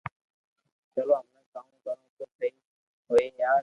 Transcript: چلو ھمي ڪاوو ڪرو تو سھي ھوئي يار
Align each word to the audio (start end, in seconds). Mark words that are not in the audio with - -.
چلو 0.95 1.13
ھمي 1.19 1.41
ڪاوو 1.53 1.75
ڪرو 1.85 2.05
تو 2.17 2.25
سھي 2.37 2.47
ھوئي 3.09 3.27
يار 3.41 3.59